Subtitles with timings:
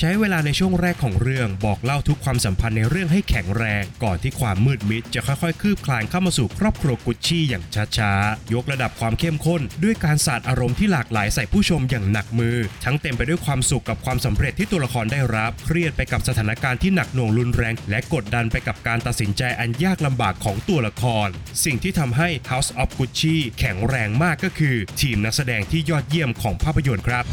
[0.00, 7.64] ใช้เวลาในช่วงแรกของเรื่องบอกเล่าทุกความสัมพันธ์ในเรื่องให้แข็งแรง ก่อนที่ความมืดมิดจะค่อยๆ คืบคลานเข้ามาสู่ครอบครัวกุชชี่อย่าง
[7.96, 21.28] ช้าๆ ยกระดับความเข้มข้น ด้วยการสาดอารมณ์ที่หลากหลายใส่ผู้ชมอย่างหนักมือ ทั้งเต็มไปด้วยความสุขกับความสำเร็จที่ตัวละครได้รับ เครียดไปกับสถานการณ์ที่หนักหน่วงรุนแรง และกดดันไปกับการตัดสินใจอันยากลำบากของตัวละคร
[21.64, 27.26] สิ่งที่ทำให้ House of Gucci แข็งแรงมากก็คือ ทีมนักแสดงที่ยอดเยี่ยมของภาพยนตร์ครับ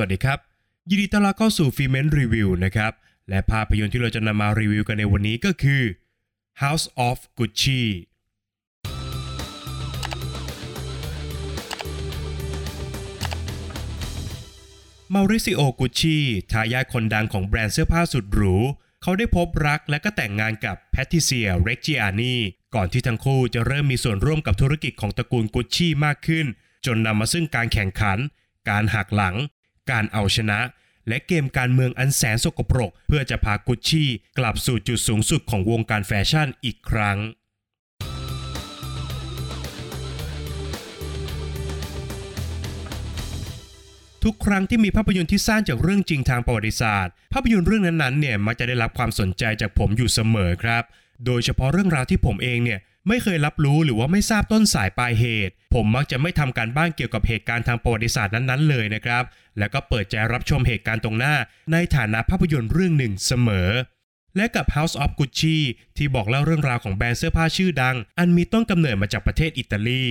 [0.00, 0.38] สวัสดีครับ
[0.88, 2.92] ยินดีต้อนรับเข้าสู่ฟีเมนรีวิวนะครับ
[3.28, 5.82] และภาพยนตร์ที่เราจะนำมารีวิวกันในวันนี้ก็คือ
[6.62, 7.82] House of Gucci
[15.14, 16.16] เมาริซิโอกุชชี่
[16.52, 18.54] ทายาทคนดังของแบรนด์เสื้อผ้าสุดหรู
[19.02, 22.34] เขาได้พบรักและก็แต่งงานกับแพทริเซีย เรกจิอานี
[22.74, 26.46] ก่อนที่ทั้งคู่จะเริ่มมีส่วนร่วมกับธุรกิจของตระกูลกุชชี่มากขึ้น
[26.86, 28.18] จนนำมาซึ่งการแข่งขัน
[28.68, 29.36] การหักหลัง
[29.90, 30.60] การเอาชนะ
[31.08, 34.08] และเกมการเมืองอันแสนสกปรก เพื่อจะพากุชชี่
[34.38, 37.18] กลับสู่จุดสูงสุดของวงการแฟชั่นอีกครั้ง
[44.24, 50.82] ทุกครั้งที่มีภาพยนตร์ที่สร้างจากเรื่องจริงทางประวัติศาสตร์ ภาพยนตร์เรื่องนั้นๆเนี่ยมักจะได้รับความสนใจจากผมอยู่เสมอครับ
[51.26, 59.24] โดยเฉพาะเรื่องราวที่ผมเองเนี่ย ไม่เคยรับรู้หรือว่าไม่ทราบต้นสายปลายเหตุ ผมมักจะไม่ทำการบ้านเกี่ยวกับเหตุการณ์ทางประวัติศาสตร์นั้นๆเลยนะครับ
[59.58, 61.34] แล้วก็เปิดใจรับชมเหตุการณ์ตรงหน้า
[61.72, 63.70] ในฐานะภาพยนตร์เรื่องหนึ่งเสมอ
[64.36, 65.56] และกับ House of Gucci
[65.96, 70.04] ที่บอกเล่าเรื่องราวของแบรนด์เสื้อผ้าชื่อดัง อันมีต้นกำเนิดมาจากประเทศอิตาลี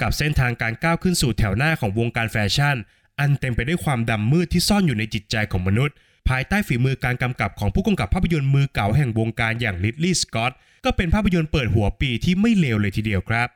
[0.00, 2.76] กับเส้นทางการก้าวขึ้นสู่แถวหน้าของวงการแฟชั่น
[3.20, 5.96] อันเต็มไปด้วยความดำมืดที่ซ่อนอยู่ในจิตใจของมนุษย์
[6.28, 10.52] ภายใต้ฝีมือการกำกับของผู้กำกับภาพยนตร์มือเก่าแห่งวงการอย่างลิ d ลีย์สกอต
[10.84, 13.48] ก็เป็นภาพยนตร์เปิดหัวปีที่ไม่เลวเลยทีเดียวครับ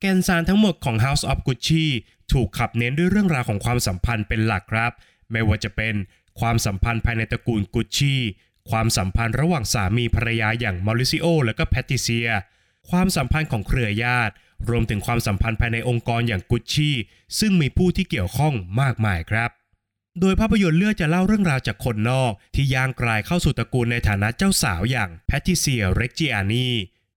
[0.00, 1.84] แกนสารทั้งหมดของ House of Gucci
[2.32, 4.92] ถูกขับเน้นด้วยเรื่องราวของความสัมพันธ์เป็นหลักครับ
[5.32, 5.94] ไม่ว่าจะเป็น
[6.40, 8.20] ความสัมพันธ์ภายในตระกูลกุชชี่
[8.70, 12.28] ความสัมพันธ์ระหว่างสามีภรรยาอย่างมาริซิโอและก็แพตติเซีย
[12.90, 14.34] ความสัมพันธ์ของเครือญาติ
[14.68, 16.94] รวมถึงความสัมพันธ์ภายในองค์กรอย่างกุชชี่
[17.38, 19.50] ซึ่งมีผู้ที่เกี่ยวข้องมากมายครับ
[20.20, 26.68] โดยภาพยนตร์เลือกจะเล่าเรื่องราวจากคนนอก ที่ย่างกลายเข้าสู่ตระกูลในฐานะเจ้าสาวอย่างแพทริเซียเร็กจิอานี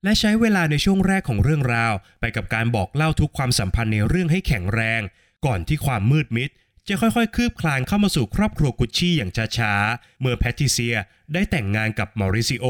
[0.03, 5.01] และใช้เวลาในช่วงแรกของเรื่องราว ไปกับการบอกเล่าทุกความสัมพันธ์ในเรื่องให้แข็งแรง
[5.45, 6.49] ก่อนที่ความมืดมิด
[6.87, 10.95] จะค่อยๆ คืบคลานเข้ามาสู่ครอบครัวกุชชี่อย่างช้าๆ เมื่อแพทริเซีย
[11.33, 12.65] ได้แต่งงานกับมอริซิโอ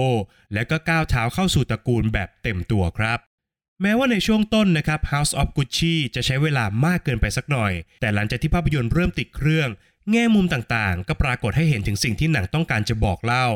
[0.54, 3.20] และก็ก้าวเท้าเข้าสู่ตระกูลแบบเต็มตัวครับ
[3.82, 9.70] แม้ว่าในช่วงต้นนะครับ House of Gucci จะใช้เวลามากเกินไปสักหน่อย แต่หลังจากที่ภาพยนตร์เริ่มติดเครื่อง
[10.12, 13.48] แง่มุมต่างๆ ก็ปรากฏให้เห็นถึงสิ่งที่หนังต้องการจะบอกเล่า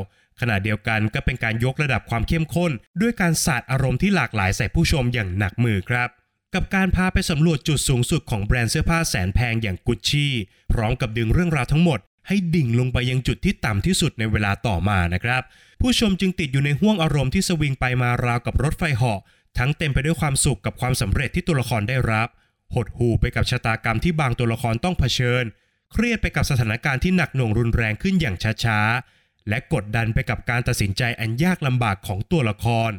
[0.41, 2.71] ขณะเดียวกันก็เป็นการยกระดับความเข้มข้น
[3.01, 6.09] ด้วยการสาดอารมณ์ที่หลากหลายใส่ผู้ชมอย่างหนักมือครับ
[6.55, 10.33] กับการพาไปสำรวจจุดสูงสุดของแบรนด์เสื้อผ้าแสนแพงอย่างกุชชี่
[10.71, 15.41] พร้อมกับดึงเรื่องราวทั้งหมด ให้ดิ่งลงไปยังจุดที่ต่ำที่สุดในเวลาต่อมานะครับ
[15.81, 19.19] ผู้ชมจึงติดอยู่ในห่วงอารมณ์ที่สวิงไปมาราวกับรถไฟเหาะ
[19.57, 22.27] ทั้งเต็มไปด้วยความสุขกับความสำเร็จที่ตัวละครได้รับ
[22.75, 25.43] หดหู่ไปกับชะตากรรมที่บางตัวละครต้องเผชิญ
[25.91, 32.91] เครียดไปกับสถานการณ์ที่หนักหน่วงรุนแรงขึ้นอย่างช้าๆ และกดดันไปกับการตัดสินใจอันยากลำบากของตัวละคร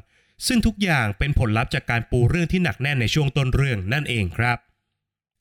[0.47, 4.59] ซึ่งทุกอย่างเป็นผลลัพธ์จากการปูเรื่องที่หนักแน่นในช่วงต้นเรื่องนั่นเองครับ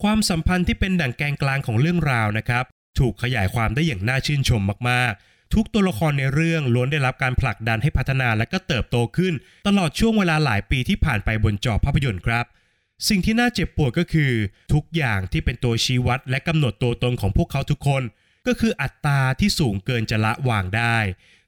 [0.04, 2.66] ความสัมพันธ์ที่เป็นดั่งแกนกลางของเรื่องราวนะครับ
[3.00, 9.34] ถูกขยายความได้อย่างน่าชื่นชมมากๆทุกตัวละครในเรื่องล้วนได้รับการผลักดันให้พัฒนาและก็เติบโตขึ้น
[9.68, 12.46] ตลอดช่วงเวลาหลายปีที่ผ่านไปบนจอภาพยนตร์ครับ
[13.08, 14.32] สิ่งที่น่าเจ็บปวดก็คือ
[14.74, 18.04] ทุกอย่างที่เป็นตัวชี้วัดและกำหนดตัวตนของพวกเขาทุกคน
[18.48, 20.98] ก็คืออัตราที่สูงเกินจะละวางได้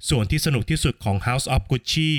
[0.10, 2.12] ส่วนที่สนุกที่สุดของ House of Gucci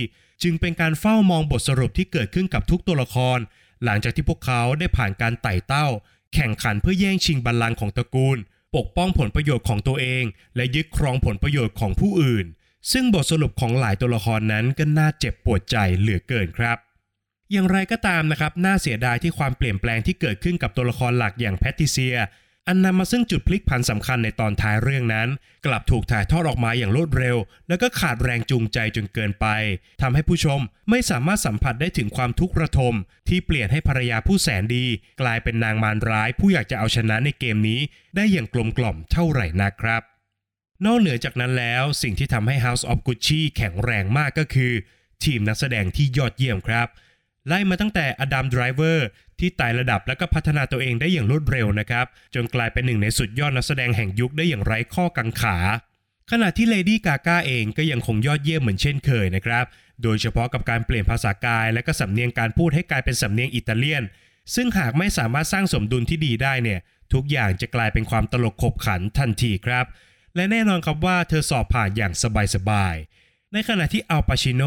[0.43, 3.39] จึงเป็นการเฝ้ามองบทสรุปที่เกิดขึ้นกับทุกตัวละคร
[3.85, 5.87] หลังจากที่พวกเขาได้ผ่านการไต่เต้า
[6.35, 8.39] แข่งขันเพื่อแย่งชิงบัลลังก์ของตระกูล
[8.77, 10.25] ปกป้องผลประโยชน์ของตัวเอง
[10.57, 12.47] และยึดครองผลประโยชน์ของผู้อื่น
[12.93, 16.79] ซึ่งบทสรุปของหลายตัวละครนั้นก็น่าเจ็บปวดใจเหลือเกินครับ
[17.53, 22.17] อย่างไรก็ตามนะครับน่าเสียดายที่ความเปลี่ยนแปลงที่เกิดขึ้นกับตัวละครหลักอย่างแพทริเซีย
[22.69, 25.29] อันนำมาซึ่งจุดพลิกผันสำคัญในตอนท้ายเรื่องนั้น
[25.67, 27.37] กลับถูกถ่ายทอดออกมาอย่างรวดเร็ว
[27.69, 29.47] แล้วก็ขาดแรงจูงใจจนเกินไป
[30.03, 30.61] ทำให้ผู้ชม
[30.91, 32.95] ไม่สามารถสัมผัสได้ถึงความทุกข์ระทม
[33.29, 34.87] ที่เปลี่ยนให้ภรรยาผู้แสนดี
[35.21, 37.81] กลายเป็นนางมารร้าย ผู้อยากจะเอาชนะในเกมนี้
[38.17, 40.03] ได้อย่างกลมกล่อมเท่าไหร่นักครับ
[40.85, 44.73] นอกเหนือจากนั้นแล้ว สิ่งที่ทำให้ House of Gucci แข็งแรงมากก็คือ
[45.25, 46.89] ทีมนักแสดงที่ยอดเยี่ยมครับ
[47.49, 49.09] ไล่มาตั้งแต่อดัมไดรเวอร์
[49.39, 55.57] ที่ไต่ระดับและก็พัฒนาตัวเองได้อย่างรวดเร็วนะครับ จนกลายเป็นหนึ่งในสุดยอดนักแสดงแห่งยุคได้อย่างไร้ข้อกังขา
[56.31, 59.65] ขณะที่เลดี้กาก้าเองก็ยังคงยอดเยี่ยมเหมือนเช่นเคยนะครับ
[60.03, 64.03] โดยเฉพาะกับการเปลี่ยนภาษากาย และก็สำเนียงการพูดให้กลายเป็นสำเนียงอิตาเลียน
[64.55, 66.81] ซึ่งหากไม่สามารถสร้างสมดุลที่ดีได้เนี่ย
[67.13, 69.87] ทุกอย่างจะกลายเป็นความตลกขบขันทันทีครับ
[70.37, 72.13] และแน่นอนครับว่าเธอสอบผ่านอย่าง
[72.55, 73.20] สบายๆ
[73.55, 74.63] ในขณะที่อัลปาชิโน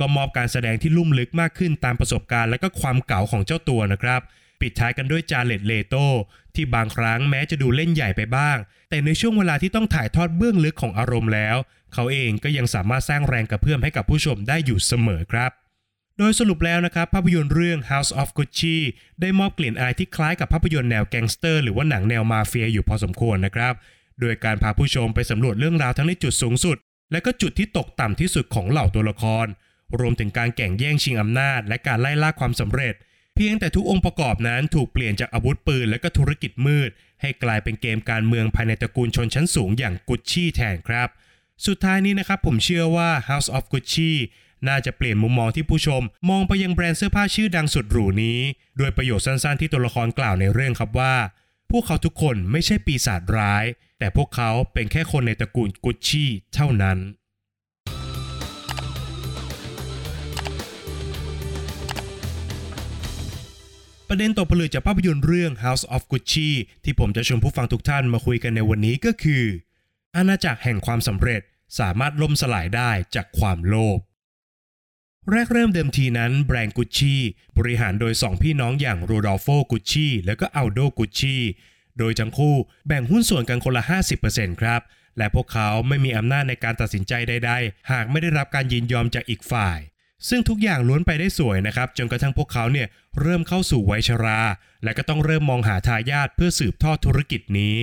[0.00, 4.20] ก็มอบการแสดงที่ลุ่มลึกมากขึ้นตามประสบการณ์และก็ความเก๋าของเจ้าตัวนะครับ
[4.60, 5.94] ปิดท้ายกันด้วยจาเร็ดเลโต
[6.54, 8.56] ที่บางครั้งแม้จะดูเล่นใหญ่ไปบ้าง
[8.90, 11.56] แต่ในช่วงเวลาที่ต้องถ่ายทอดเบื้องลึกของอารมณ์แล้ว
[11.94, 15.50] เขาเองก็ยังสามารถสร้างแรงกระเพื่อมให้กับผู้ชมได้อยู่เสมอครับ
[16.18, 18.76] โดยสรุปแล้วนะครับภาพยนตร์เรื่อง House of Gucci
[19.20, 23.74] ได้มอบกลิ่นอายที่คล้ายกับภาพยนตร์แนวแก๊งสเตอร์หรือว่าหนังแนวมาเฟียอยู่พอสมควรนะครับ
[24.20, 26.78] โดยการพาผู้ชมไปสำรวจเรื่องราวทั้งในจุดสูงสุด
[27.12, 29.46] และก็จุดที่ตกต่ำที่สุดของเหล่าตัวละคร
[30.00, 32.94] รวมถึงการแข่งแย่งชิงอำนาจ และการไล่ล่าความสำเร็จ
[33.34, 36.90] เพียงแต่ทุกองค์ประกอบนั้นถูกเปลี่ยนจากอาวุธปืนและก็ธุรกิจมืด
[37.22, 41.08] ให้กลายเป็นเกมการเมืองภายในตระกูลชนชั้นสูงอย่างกุชชี่แทนครับ
[41.66, 44.12] สุดท้ายนี้นะครับผมเชื่อว่า House of Gucci
[44.68, 48.40] น่าจะเปลี่ยนมุมมองที่ผู้ชม มองไปยังแบรนด์เสื้อผ้าชื่อดังสุดหรูนี้
[48.78, 51.14] โดยประโยชน์สั้นๆที่ตัวละครกล่าวในเรื่องครับว่า
[51.74, 53.64] พวกเขาทุกคนไม่ใช่ปีศาจร้าย
[53.98, 56.98] แต่พวกเขาเป็นแค่คนในตระกูลกุชชี่เท่านั้น
[64.08, 66.48] ประเด็นตกผลึกจากภาพยนตร์เรื่อง House of Gucci
[66.84, 69.44] ที่ผมจะชวนผู้ฟังทุกท่านมาคุยกันในวันนี้ก็คือ
[70.16, 71.42] อาณาจักรแห่งความสำเร็จ
[71.78, 73.98] สามารถล่มสลายได้จากความโลภ
[75.32, 77.20] แรกเริ่มเดิมทีนั้นแบรนด์กุชชี่
[77.58, 81.42] บริหารโดย 2 พี่น้องอย่างโรดอลโฟกุชชี่และก็อัลโดกุชชี่
[81.98, 83.84] โดยทั้งคู่แบ่งหุ้นส่วนกันคนละ
[84.22, 84.80] 50%ครับ
[85.18, 89.78] และพวกเขาไม่มีอำนาจในการตัดสินใจใดๆ หากไม่ได้รับการยินยอมจากอีกฝ่าย
[90.28, 92.88] ซึ่งทุกอย่างล้วนไปได้สวยนะครับ จนกระทั่งพวกเขาเนี่ย
[93.20, 94.40] เริ่มเข้าสู่วัยชรา
[94.84, 97.76] และก็ต้องเริ่มมองหาทายาทเพื่อสืบทอดธุรกิจนี้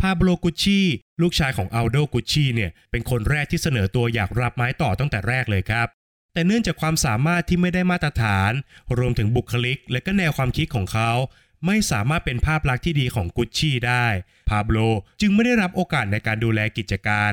[0.00, 0.86] พาโบโลกุชชี่
[1.22, 5.88] ลูกชายของอัลโดกุชชี่เนี่ยเป็นคนแรกที่เสนอตัวอยากรับไม้ต่อตั้งแต่แรกเลยครับ
[6.36, 8.52] แต่เนื่องจากความสามารถที่ไม่ได้มาตรฐาน
[8.98, 11.10] รวมถึงบุคลิก และก็แนวความคิดของเขา
[11.66, 14.06] ไม่สามารถเป็นภาพลักษณ์ที่ดีของกุชชี่ได้
[14.48, 14.78] พาโบล
[15.20, 17.32] จึงไม่ได้รับโอกาสในการดูแลกิจการ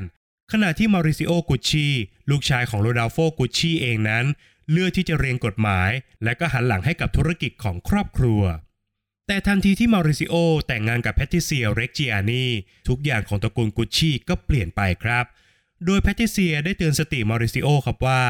[0.51, 1.93] ขณะที่มาริซิโอกุชชี่
[2.29, 4.25] ลูกชายของโรดาโฟกุชชี่เองนั้น
[4.71, 5.89] เลือกที่จะเรียนกฎหมาย
[6.23, 8.41] และก็หันหลังให้กับธุรกิจของครอบครัว
[9.27, 10.35] แต่ทันทีที่มาริซิโอ
[10.67, 12.45] แต่งงานกับแพทริเซียเร็กจิอานี
[12.87, 15.25] ทุกอย่างของตระกูลกุชชี่ก็เปลี่ยนไปครับ
[15.85, 18.21] โดยแพทริเซียได้เตือนสติมาริซิโอครับว่า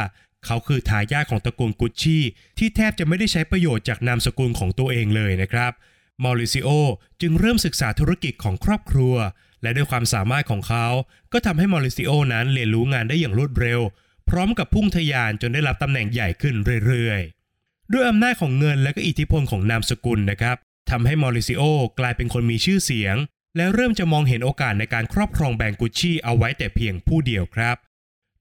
[0.46, 2.24] เขาคือทายาทของตระกูลกุชชี่
[2.58, 5.72] ที่แทบจะไม่ได้ใช้ประโยชน์จากนามสกุลของตัวเองเลยนะครับ
[6.24, 6.70] มาริซิโอ
[7.22, 9.16] จึงเริ่มศึกษาธุรกิจของครอบครัว
[9.62, 10.88] และด้วยความสามารถของเขา
[11.34, 13.80] ก็ทำให้มาริซิโอนั้นเรียนรู้งานได้อย่างรวดเร็ว
[14.30, 16.56] พร้อมกับพุ่งทะยานจนได้รับตำแหน่งใหญ่ขึ้น
[16.86, 20.58] เรื่อยๆ ด้วยอำนาจของเงินและก็อิทธิพลของนามสกุลนะครับ
[20.92, 21.62] ทำให้มอริซิโอ
[22.00, 23.16] กลายเป็นคนมีชื่อเสียง
[23.56, 27.76] และเริ่มจะมองเห็นโอกาสในการครอบครองแบรนด์กุชชี่เอาไว้แต่เพียงผู้เดียวครับ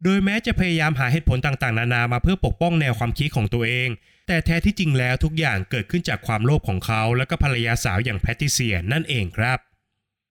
[0.04, 3.88] โดยแม้จะพยายามหาเหตุผลต่างๆ นานามาเพื่อปกป้องแนวความคิดของตัวเอง
[4.26, 9.58] แต่แท้ที่จริงแล้วทุกอย่างเกิดขึ้นจากความโลภของเขา และก็ภรรยาสาวอย่างแพทริเซียนั่นเองครับ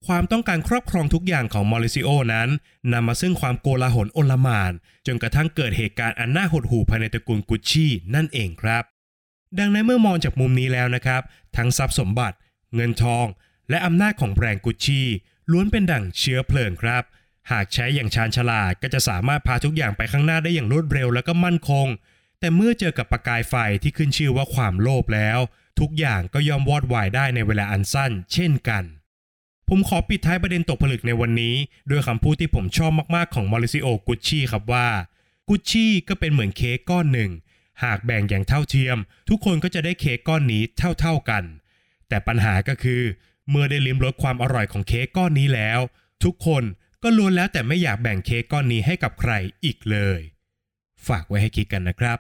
[0.08, 2.50] ความต้องการครอบครองทุกอย่างของมอริซิโอนั้น
[2.94, 4.72] นำมาซึ่งความโกลาหลโอลมาน
[5.08, 8.84] จนกระทั่งเกิดเหตุการณ์อันน่าหดหู่ภายในตระกูลกุชชี่นั่นเองครับ
[9.60, 11.22] ดังนั้นเมื่อมองจากมุมนี้แล้วนะครับ
[11.58, 12.38] ทั้งทรัพย์สมบัติ
[12.76, 13.26] เงินทอง
[13.70, 15.08] และอำนาจของแบรนด์กุชชี่
[15.52, 17.04] ล้วนเป็นดั่งเชื้อเพลิงครับ
[17.52, 21.88] หากใช้อย่างชาญฉลาดก็จะสามารถพาทุกอย่างไปข้างหน้าได้อย่างรวดเร็วและก็มั่นคง
[22.40, 25.40] แต่เมื่อเจอกับประกายไฟที่ขึ้นชื่อว่าความโลภแล้ว
[25.80, 28.84] ทุกอย่างก็ยอมวอดวายได้ในเวลาอันสั้น เช่นกัน
[29.68, 31.56] ผมขอปิดท้ายประเด็นตกผลึกในวันนี้
[31.90, 34.88] ด้วยคำพูดที่ผมชอบมากๆของมอริซิโอกุชชี่ครับว่า
[35.50, 37.32] กุชชี่ก็เป็นเหมือนเค้กก้อนหนึ่ง
[37.84, 38.98] หากแบ่งอย่างเท่าเทียม
[39.30, 40.64] ทุกคนก็จะได้เค้กก้อนนี้
[41.00, 41.44] เท่าๆกัน
[42.08, 43.02] แต่ปัญหาก็คือ
[43.50, 45.80] เมื่อได้ลิ้มรสความอร่อยของเค้กก้อนนี้แล้ว
[46.24, 46.64] ทุกคน
[47.04, 49.32] ก็ล้วนแล้วแต่ไม่อยากแบ่งเค้กก้อนนี้ให้กับใคร
[49.66, 50.20] อีกเลย
[51.08, 52.18] ฝากไว้ให้คิดกันนะครับ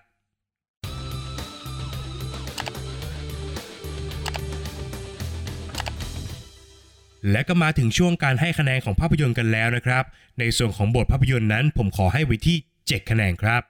[7.31, 10.03] และก็มาถึงช่วงการให้คะแนนของภาพยนตร์กันแล้วนะครับ
[10.39, 13.61] ในส่วนของบทภาพยนตร์นั้น ผมขอให้ไว้ที่ 7 คะแนนครับ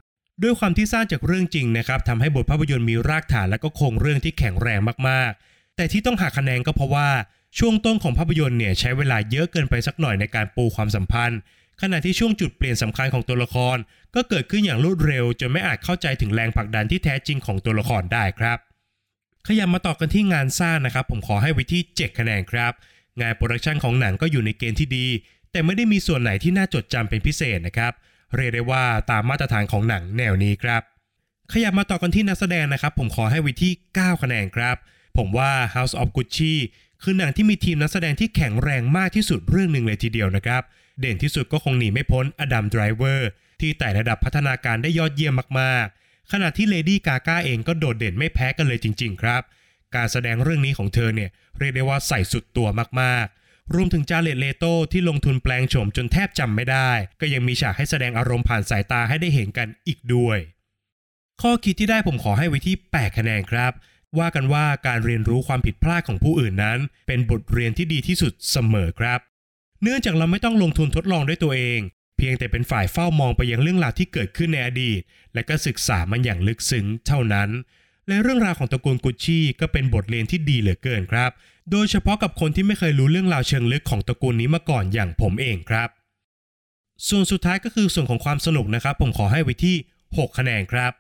[0.44, 7.10] ด้วยความที่สร้างจากเรื่องจริงนะครับทำให้บทภาพยนตร์มีรากฐานและก็โครงเรื่องที่แข็งแรงมากๆ แต่ที่ต้องหักคะแนนก็เพราะว่า
[7.60, 11.39] ช่วงต้นของภาพยนตร์เนี่ยใช้เวลาเยอะเกินไปสักหน่อยในการปูความสัมพันธ์
[11.81, 13.77] ขณะที่ช่วงจุดเปลี่ยนสำคัญของตัวละคร
[14.15, 18.58] ก็เกิดขึ้นอย่างรวดเร็ว จนไม่อาจเข้าใจถึงแรงผลักดันที่แท้จริงของตัวละครได้ครับ
[19.48, 22.74] ขยับมาต่อกันที่งานสร้างนะครับ ผมขอให้ไว้ที่ 7 คะแนนครับ
[23.22, 25.05] งานโปรดักชันของหนังก็อยู่ในเกณฑ์ที่ดี
[25.51, 27.93] แต่ไม่ได้มีส่วนไหนที่น่าจดจำเป็นพิเศษนะครับ
[28.36, 30.81] เรียกได้ว่าตามมาตรฐานของหนังแนวนี้ครับ
[31.53, 34.75] ขยับมาต่อกันที่นักแสดงนะครับ ผมขอให้ไว้ที่ 9 คะแนนครับ
[35.17, 36.53] ผมว่า House of Gucci
[37.03, 40.62] คือหนังที่มีทีมนักแสดงที่แข็งแรงมากที่สุดเรื่องหนึ่งเลยทีเดียวนะครับ
[41.00, 43.29] เด่นที่สุดก็คงหนีไม่พ้นอดัมไดรเวอร์
[43.60, 49.41] ที่ไต่ระดับพัฒนาการได้ยอดเยี่ยมมากๆ ขณะที่เลดี้กาก้าเองก็โดดเด่นไม่แพ้กันเลยจริง ๆ ครับ
[49.96, 51.29] การแสดงเรื่องนี้ของเธอเนี่ย
[51.60, 52.67] เรียกได้ว่าใส่สุดตัว
[53.01, 56.91] มากๆ รวมถึงจาเลตเลโตที่ลงทุนแปลงโฉมจนแทบจำไม่ได้
[57.22, 60.39] ก็ยังมีฉากให้แสดงอารมณ์ผ่านสายตาให้ได้เห็นกันอีกด้วย
[61.41, 63.72] ข้อคิดที่ได้ผมขอให้ไว้ที่ 8 คะแนนครับ
[64.20, 69.20] ว่ากันว่าการเรียนรู้ความผิดพลาดของผู้อื่นนั้น เป็นบทเรียนที่ดีที่สุดเสมอครับ
[69.84, 71.80] เนื่องจากเราไม่ต้องลงทุนทดลองด้วยตัวเอง
[72.18, 75.00] เพียงแต่เป็นฝ่ายเฝ้ามองไปยังเรื่องราวที่เกิดขึ้นในอดีต
[75.34, 77.50] และก็ศึกษามันอย่างลึกซึ้งเท่านั้น
[78.08, 81.32] และเรื่องราวของตระกูลกุชชี่ก็เป็นบทเรียนที่ดีเหลือเกินครับ
[81.72, 85.89] โดยเฉพาะกับคนที่ไม่เคยรู้เรื่องราวเชิงลึกของตระกูลนี้มาก่อนอย่างผมเองครับ
[87.08, 89.75] ส่วนสุดท้ายก็คือส่วนของความสนุกนะครับ ผมขอให้ไว้ที่
[90.08, 90.91] 6 คะแนนครับ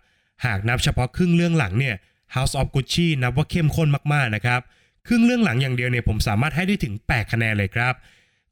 [0.45, 1.95] หากนับเฉพาะครึ่งเรื่องหลังเนี่ย
[2.35, 4.61] House of Gucci นับว่าเข้มข้นมากๆนะครับ
[5.07, 7.93] ครึ่งเรื่องหลังอย่างเดียวเนี่ยผมสามารถให้ได้ถึง 8 คะแนนเลยครับ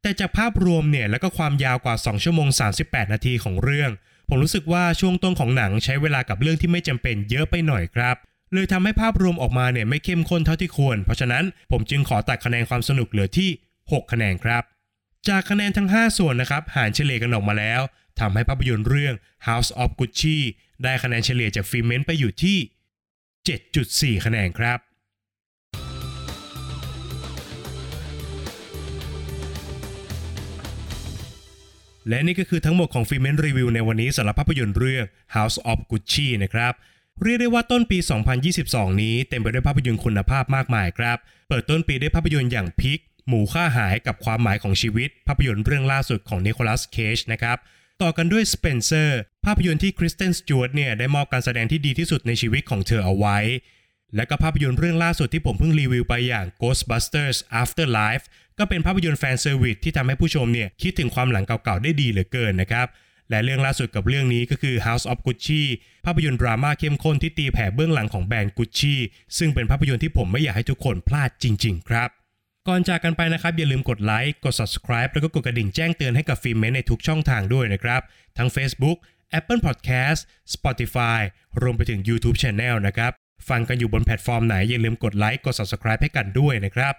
[0.02, 2.48] แต่จากภาพรวมเนี่ยแล้วก็ความยาวกว่า 2 ชั่วโมง
[2.82, 3.92] 38 นาทีของเรื่อง
[4.30, 8.16] ผมรู้สึกว่าช่วงต้นของหนังใช้เวลากับเรื่องที่ไม่จำเป็นเยอะไปหน่อยครับ
[8.54, 13.50] เลยทำให้ภาพรวมออกมาเนี่ยไม่เข้มข้นเท่าที่ควร เพราะฉะนั้นผมจึงขอตัดคะแนนความสนุกเหลือที่
[13.82, 14.64] 6 คะแนนครับ
[15.28, 17.82] จากคะแนนทั้ง 5 ส่วนนะครับหารเฉลี่ยกันออกมาแล้ว
[18.20, 19.16] ทำให้ภาพยนตร์เรื่อง
[19.48, 20.38] House of Gucci
[20.84, 22.58] ได้คะแนนเฉลี่ยจากฟิเมนต์ไปอยู่ที่
[23.50, 24.80] 7.4 คะแนนครับ
[32.10, 36.74] และนี่ก็คือทั้งหมดของฟิเมนรีวิวในวันนี้สำหรับภาพยนตร์เรื่อง House of Gucci นะครับ
[37.22, 37.98] เรียกได้ว่าต้นปี
[38.50, 41.18] 2022 นี้เต็มไปด้วยภาพยนตร์คุณภาพมากมายครับ
[41.50, 47.58] เปิดต้นปีด้วยภาพยนตร์อย่างพิก หมูค่าหายกับความหมายของชีวิต ภาพยนตร์เรื่องล่าสุดของนิโคลัสเคจนะครับ
[48.02, 53.38] ต่อกันด้วย Spencer ภาพยนตร์ที่คริสเตนสจวตเนี่ยได้มอบการแสดงที่ดีที่สุดในชีวิตของเธอเอาไว้
[54.16, 58.26] และก็ภาพยนตร์เรื่องล่าสุดที่ผมเพิ่งรีวิวไปอย่าง Ghostbusters Afterlife
[58.60, 62.88] ก็เป็นภาพยนตร์ fan service ที่ทำให้ผู้ชมเนี่ยคิดถึงความหลังเก่าๆได้ดีเหลือเกินนะครับ
[63.30, 65.62] และเรื่องล่าสุดกับเรื่องนี้ก็คือ House of Gucci
[66.06, 68.96] ภาพยนตร์ดราม่าเข้มข้นที่ตีแผ่เบื้องหลังของแบรนด์ Gucci
[69.38, 72.10] ซึ่งเป็นภาพยนตร์ที่ผมไม่อยากให้ทุกคนพลาดจริง ๆ ครับ
[72.68, 78.02] ก่อนจากกันไปนะครับ อย่าลืมกดไลค์ กด subscribe แล้วก็กดกระดิ่งแจ้งเตือนให้กับฟิล์มเมนในทุกช่องทางด้วยนะครับ
[78.38, 78.98] ทั้ง Facebook
[79.38, 80.20] Apple Podcast
[80.54, 81.20] Spotify
[81.62, 83.12] รวมไปถึง YouTube Channel นะครับ
[83.50, 86.94] ฟังกันอยู่บนแพลตฟอร์มไหน อย่าลืมกดไลค์กด subscribe ให้กันด้วยนะครับ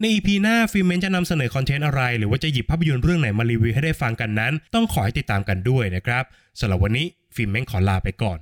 [0.00, 6.24] ใน EP หน้าฟิล์มเมนจะนำเสนอคอนเทนต์อะไร หรือว่าจะหยิบภาพยนตร์เรื่องไหนมารีวิวให้ได้ฟังกันนั้น ต้องขอให้ติดตามกันด้วยนะครับ
[6.60, 8.38] สำหรับวันนี้ฟิล์มเมนขอลาไปก่อน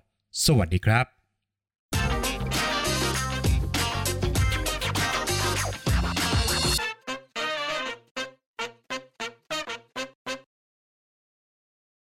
[0.47, 1.14] สวัสดีครับ